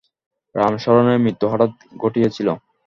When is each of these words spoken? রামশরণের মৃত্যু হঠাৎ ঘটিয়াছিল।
রামশরণের 0.55 1.17
মৃত্যু 1.23 1.45
হঠাৎ 1.51 1.71
ঘটিয়াছিল। 1.97 2.47